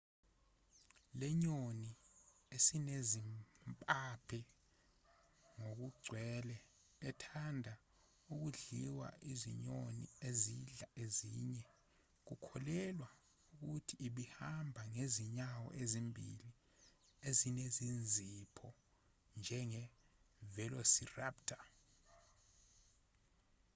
lenyoni 1.19 1.91
esinezimpaphe 2.55 4.39
ngokugcwele 5.57 6.57
ethanda 7.09 7.73
ukudliwa 8.31 9.07
izinyoni 9.31 10.05
ezidla 10.27 10.87
ezinye 11.03 11.65
kukholelwa 12.27 13.09
ukuthi 13.63 13.95
ibihamba 14.07 14.81
ngezinyawo 14.93 15.67
ezimbili 15.81 16.49
ezinezinzipho 17.27 18.69
njenge-velociraptor 19.37 21.65